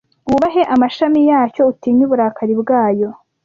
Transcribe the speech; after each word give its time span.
wubahe 0.29 0.61
amashami 0.73 1.21
yacyo 1.29 1.61
utinye 1.71 2.01
uburakari 2.05 2.53
bwayo 2.61 3.09